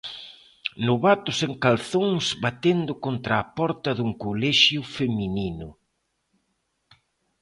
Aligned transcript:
Novatos 0.87 1.37
en 1.47 1.53
calzóns 1.63 2.25
batendo 2.45 2.93
contra 3.05 3.33
a 3.37 3.45
porta 3.57 3.89
dun 3.97 4.11
colexio 4.23 4.81
feminino. 4.95 5.67